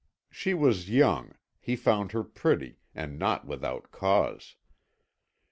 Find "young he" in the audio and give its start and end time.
0.89-1.75